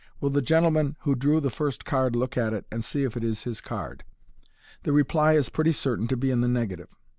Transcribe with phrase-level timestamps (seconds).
[0.19, 3.23] Will the gentleman who drew the first card look at it and see if it
[3.23, 4.03] is his card?
[4.43, 6.89] *' The reply is pretty certain to be in the negative.